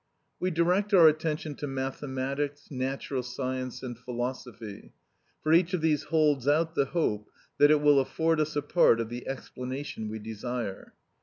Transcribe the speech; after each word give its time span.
We 0.39 0.49
direct 0.49 0.95
our 0.95 1.07
attention 1.07 1.53
to 1.57 1.67
mathematics, 1.67 2.71
natural 2.71 3.21
science, 3.21 3.83
and 3.83 3.95
philosophy, 3.95 4.93
for 5.43 5.53
each 5.53 5.75
of 5.75 5.81
these 5.81 6.05
holds 6.05 6.47
out 6.47 6.73
the 6.73 6.85
hope 6.85 7.29
that 7.59 7.69
it 7.69 7.81
will 7.81 7.99
afford 7.99 8.39
us 8.39 8.55
a 8.55 8.63
part 8.63 8.99
of 8.99 9.09
the 9.09 9.27
explanation 9.27 10.09
we 10.09 10.17
desire. 10.17 10.95